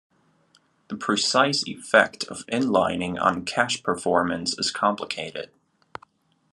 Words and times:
The 0.87 0.95
precise 0.95 1.63
effect 1.67 2.23
of 2.23 2.43
inlining 2.47 3.21
on 3.21 3.45
cache 3.45 3.83
performance 3.83 4.57
is 4.57 4.71
complicated. 4.71 5.51